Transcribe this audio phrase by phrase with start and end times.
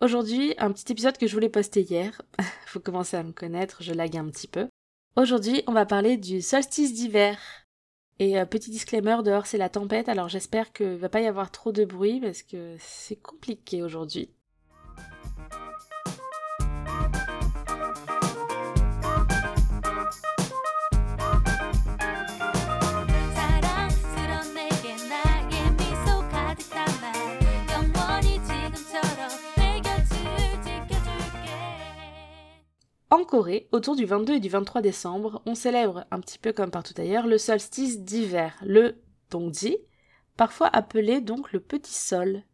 [0.00, 2.22] Aujourd'hui, un petit épisode que je voulais poster hier.
[2.66, 4.66] Faut commencer à me connaître, je lague un petit peu.
[5.14, 7.38] Aujourd'hui, on va parler du solstice d'hiver.
[8.20, 11.50] Et euh, petit disclaimer, dehors c'est la tempête, alors j'espère que va pas y avoir
[11.50, 14.30] trop de bruit parce que c'est compliqué aujourd'hui.
[33.72, 37.26] Autour du 22 et du 23 décembre, on célèbre, un petit peu comme partout ailleurs,
[37.26, 39.02] le solstice d'hiver, le
[39.32, 39.76] Dongji,
[40.36, 42.44] parfois appelé donc le petit sol,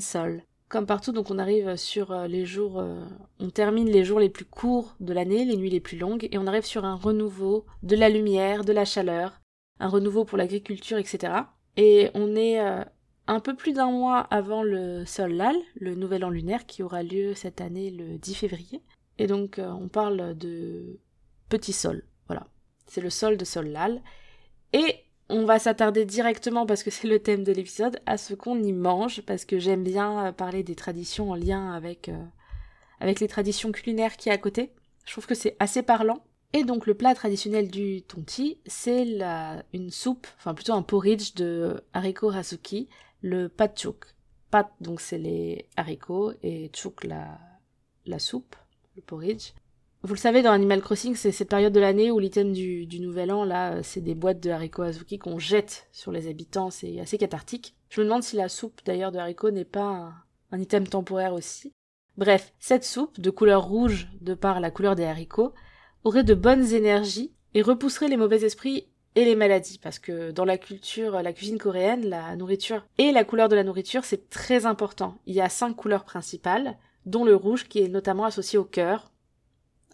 [0.00, 0.42] Sol.
[0.68, 3.04] Comme partout, donc on arrive sur euh, les jours, euh,
[3.38, 6.36] on termine les jours les plus courts de l'année, les nuits les plus longues, et
[6.36, 9.40] on arrive sur un renouveau de la lumière, de la chaleur,
[9.78, 11.32] un renouveau pour l'agriculture, etc.
[11.76, 12.82] Et on est euh,
[13.28, 17.04] un peu plus d'un mois avant le Sol Lal, le nouvel an lunaire qui aura
[17.04, 18.82] lieu cette année le 10 février.
[19.18, 20.98] Et donc, euh, on parle de
[21.48, 22.04] petit sol.
[22.26, 22.46] Voilà.
[22.86, 24.02] C'est le sol de sol lal.
[24.72, 24.96] Et
[25.28, 28.72] on va s'attarder directement, parce que c'est le thème de l'épisode, à ce qu'on y
[28.72, 32.24] mange, parce que j'aime bien euh, parler des traditions en lien avec, euh,
[33.00, 34.72] avec les traditions culinaires qui est à côté.
[35.06, 36.24] Je trouve que c'est assez parlant.
[36.52, 41.34] Et donc, le plat traditionnel du Tonti, c'est la, une soupe, enfin plutôt un porridge
[41.34, 42.88] de haricots rasuki,
[43.22, 44.06] le patchouk.
[44.50, 47.38] Pat, donc c'est les haricots, et chouk, la,
[48.06, 48.54] la soupe
[48.96, 49.52] le porridge.
[50.02, 53.32] Vous le savez, dans Animal Crossing, c'est cette période de l'année où l'item du, nouvel
[53.32, 57.00] an, là, euh, c'est des boîtes de haricots azuki qu'on jette sur les habitants, c'est
[57.00, 57.74] assez cathartique.
[57.88, 60.14] Je me demande si la soupe, d'ailleurs, de haricots n'est pas un,
[60.52, 61.72] un item temporaire aussi.
[62.18, 65.54] Bref, cette soupe, de couleur rouge de par la couleur des haricots,
[66.04, 70.44] aurait de bonnes énergies et repousserait les mauvais esprits et les maladies, parce que dans
[70.44, 74.66] la culture, la cuisine coréenne, la nourriture et la couleur de la nourriture, c'est très
[74.66, 75.18] important.
[75.26, 79.10] Il y a cinq couleurs principales, dont le rouge qui est notamment associé au cœur,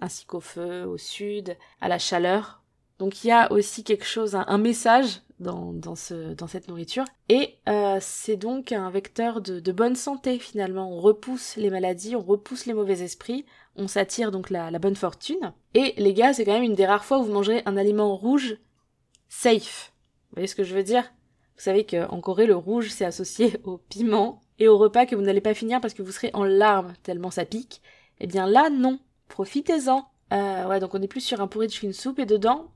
[0.00, 2.62] ainsi qu'au feu, au sud, à la chaleur.
[2.98, 7.04] Donc il y a aussi quelque chose, un, message dans, dans, ce, dans cette nourriture.
[7.28, 10.92] Et euh, c'est donc un vecteur de, de bonne santé finalement.
[10.92, 13.46] On repousse les maladies, on repousse les mauvais esprits,
[13.76, 15.52] on s'attire donc la, la bonne fortune.
[15.74, 18.14] Et les gars, c'est quand même une des rares fois où vous mangerez un aliment
[18.16, 18.58] rouge
[19.28, 19.92] safe.
[20.30, 21.04] Vous voyez ce que je veux dire?
[21.56, 25.22] Vous savez qu'en Corée, le rouge c'est associé au piment et au repas que vous
[25.22, 27.82] n'allez pas finir parce que vous serez en larmes tellement ça pique.
[28.20, 29.00] Eh bien là, non.
[29.28, 30.04] Profitez-en.
[30.32, 32.68] Euh, ouais, donc on est plus sur un porridge fine soupe et dedans,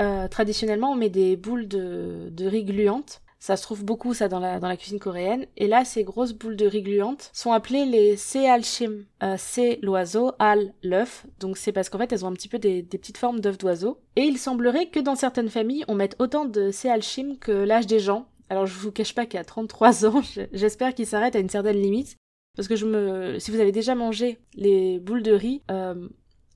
[0.00, 3.22] euh, traditionnellement, on met des boules de, de riz gluantes.
[3.38, 5.46] Ça se trouve beaucoup ça dans la, dans la cuisine coréenne.
[5.56, 9.04] Et là, ces grosses boules de riz gluantes sont appelées les sealshim.
[9.22, 11.24] Euh, c'est l'oiseau, al l'œuf.
[11.38, 13.56] Donc c'est parce qu'en fait elles ont un petit peu des, des petites formes d'œufs
[13.56, 13.98] d'oiseau.
[14.16, 18.00] Et il semblerait que dans certaines familles, on mette autant de sealshim que l'âge des
[18.00, 18.26] gens.
[18.50, 20.22] Alors je vous cache pas qu'à 33 ans,
[20.52, 22.16] j'espère qu'il s'arrête à une certaine limite.
[22.56, 26.08] Parce que je me, si vous avez déjà mangé les boules de riz, euh,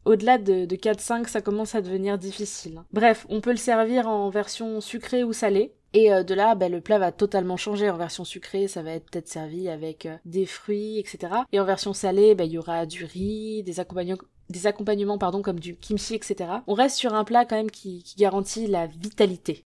[0.04, 2.82] au-delà de, de 4-5, ça commence à devenir difficile.
[2.92, 5.72] Bref, on peut le servir en version sucrée ou salée.
[5.94, 7.88] Et euh, de là, ben, le plat va totalement changer.
[7.88, 11.32] En version sucrée, ça va être peut-être servi avec euh, des fruits, etc.
[11.52, 14.18] Et en version salée, ben, il y aura du riz, des accompagnements,
[14.50, 16.50] des comme du kimchi, etc.
[16.66, 19.62] On reste sur un plat quand même qui garantit la vitalité.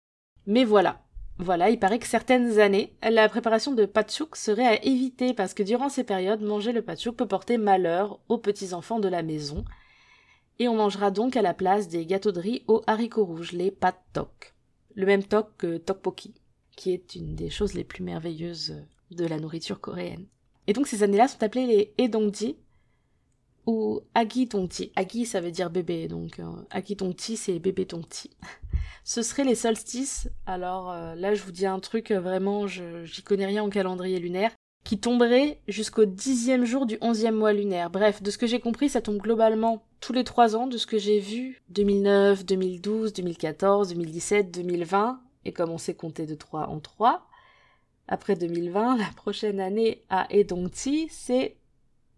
[0.46, 1.02] Mais voilà,
[1.40, 5.62] voilà, il paraît que certaines années, la préparation de patchouk serait à éviter parce que
[5.62, 9.64] durant ces périodes, manger le patchouk peut porter malheur aux petits-enfants de la maison.
[10.58, 13.70] Et on mangera donc à la place des gâteaux de riz aux haricots rouges, les
[13.70, 14.56] pat tok.
[14.96, 16.34] Le même tok que tteokbokki,
[16.76, 20.26] qui est une des choses les plus merveilleuses de la nourriture coréenne.
[20.66, 22.58] Et donc ces années-là sont appelées les edongji
[23.68, 24.92] ou agi tongti.
[24.96, 28.32] Agi ça veut dire bébé, donc euh, agi tongti c'est bébé tongti.
[29.04, 30.30] Ce seraient les solstices.
[30.46, 34.20] Alors euh, là, je vous dis un truc, euh, vraiment, j'y connais rien en calendrier
[34.20, 34.52] lunaire,
[34.84, 37.90] qui tomberait jusqu'au dixième jour du onzième mois lunaire.
[37.90, 40.88] Bref, de ce que j'ai compris, ça tombe globalement tous les trois ans, de ce
[40.88, 46.68] que j'ai vu, 2009, 2012, 2014, 2017, 2020, et comme on sait compter de 3
[46.68, 47.28] en 3,
[48.08, 51.58] après 2020, la prochaine année à Edongti, c'est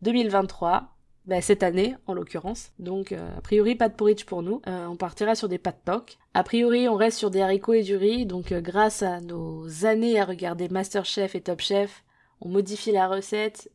[0.01, 0.95] 2023,
[1.29, 2.71] bah, cette année en l'occurrence.
[2.79, 4.63] Donc euh, a priori pas de porridge pour nous.
[4.67, 6.17] Euh, on partira sur des pâtes toc.
[6.33, 8.25] A priori on reste sur des haricots et du riz.
[8.25, 12.03] Donc euh, grâce à nos années à regarder Masterchef et Top Chef,
[12.41, 13.71] on modifie la recette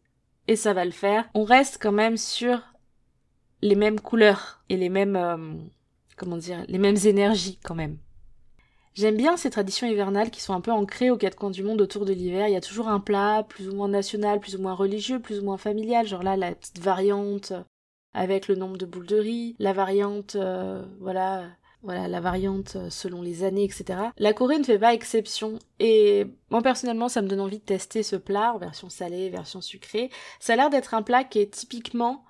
[0.48, 1.28] et ça va le faire.
[1.34, 2.60] On reste quand même sur
[3.62, 5.70] les mêmes couleurs et les mêmes
[6.16, 7.98] comment dire les mêmes énergies quand même.
[8.94, 11.81] J'aime bien ces traditions hivernales qui sont un peu ancrées aux quatre coins du monde
[11.81, 12.46] autour de l'hiver.
[12.46, 15.41] Il y a toujours un plat plus ou moins national, plus ou moins religieux, plus
[15.41, 16.06] ou moins familial.
[16.06, 17.52] Genre là, la petite variante
[18.12, 21.49] avec le nombre de boules de riz, la variante, euh, voilà,
[21.82, 23.99] voilà, la variante euh, selon les années, etc.
[24.17, 25.58] La Corée ne fait pas exception.
[25.81, 29.61] Et moi, personnellement, ça me donne envie de tester ce plat en version salée, version
[29.61, 30.11] sucrée.
[30.38, 32.25] Ça a l'air d'être un plat qui est typiquement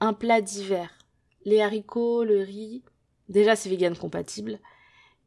[0.00, 0.96] un plat d'hiver.
[1.44, 2.82] Les haricots, le riz,
[3.28, 4.58] déjà c'est vegan compatible.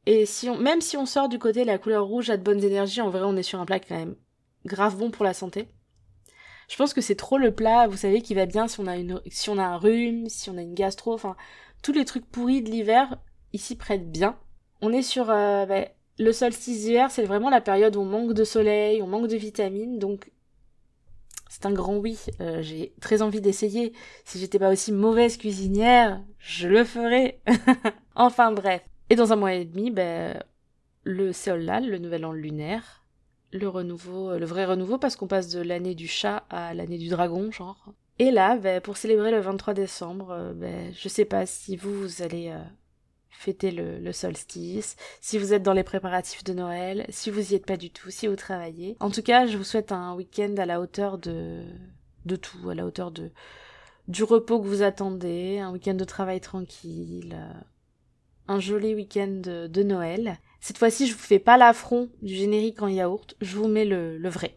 [0.05, 0.25] Et
[0.59, 3.21] même si on sort du côté la couleur rouge a de bonnes énergies, en vrai
[3.23, 4.15] on est sur un plat quand même
[4.65, 5.67] grave bon pour la santé.
[6.67, 8.97] Je pense que c'est trop le plat, vous savez, qui va bien si on a
[8.97, 11.35] une, si on a un rhume, si on a une gastro, enfin,
[11.81, 13.17] tous les trucs pourris de l'hiver,
[13.53, 14.37] ici prêtent bien.
[14.81, 15.87] On est sur, euh, bah,
[16.19, 19.35] le solstice d'hiver, c'est vraiment la période où on manque de soleil, on manque de
[19.35, 20.31] vitamines, donc
[21.49, 22.19] c'est un grand oui.
[22.39, 23.93] Euh, j'ai très envie d'essayer.
[24.23, 27.41] Si j'étais pas aussi mauvaise cuisinière, je le ferais.
[28.15, 28.83] enfin bref.
[29.09, 30.43] Et dans un mois et demi, ben,
[31.03, 33.03] le Seollal, le nouvel an lunaire,
[33.51, 37.09] le renouveau, le vrai renouveau, parce qu'on passe de l'année du chat à l'année du
[37.09, 37.93] dragon, genre.
[38.19, 41.93] Et là, ben, pour célébrer le 23 décembre, euh, ben, je sais pas si vous,
[41.93, 42.61] vous allez euh,
[43.29, 47.65] fêter le, solstice, si vous êtes dans les préparatifs de Noël, si vous y êtes
[47.65, 48.97] pas du tout, si vous travaillez.
[48.99, 51.63] En tout cas, je vous souhaite un week-end à la hauteur de,
[52.25, 53.31] de tout, à la hauteur de,
[54.09, 57.61] du repos que vous attendez, un week-end de travail tranquille, euh,
[58.49, 60.39] un joli week-end de, Noël.
[60.59, 64.17] Cette fois-ci, je vous fais pas l'affront du générique en yaourt, je vous mets le,
[64.17, 64.55] le vrai.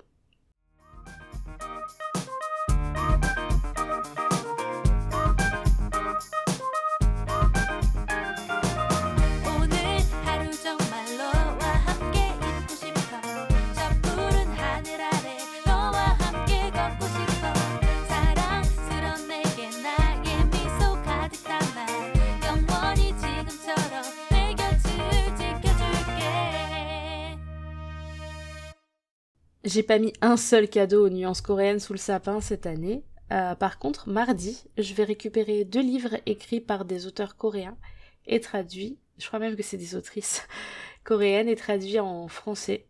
[29.65, 33.05] J'ai pas mis un seul cadeau aux nuances coréennes sous le sapin cette année.
[33.31, 37.77] Euh, par contre, mardi, je vais récupérer deux livres écrits par des auteurs coréens
[38.27, 38.99] et traduits.
[39.19, 40.47] Je crois même que c'est des autrices
[41.05, 42.89] coréennes et traduits en français.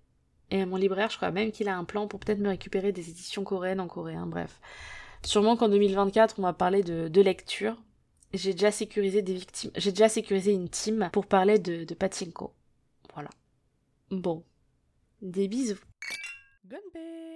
[0.50, 3.10] Et mon libraire, je crois même qu'il a un plan pour peut-être me récupérer des
[3.10, 4.26] éditions coréennes en coréen.
[4.26, 4.60] Bref,
[5.24, 7.76] sûrement qu'en 2024, on va parler de, de lecture.
[8.32, 9.70] J'ai déjà sécurisé des victimes.
[9.76, 12.54] J'ai déjà sécurisé une team pour parler de, de Pachinko.
[13.12, 13.28] Voilà.
[14.10, 14.42] Bon.
[15.20, 15.78] Des bisous.
[16.68, 17.32] Goodbye.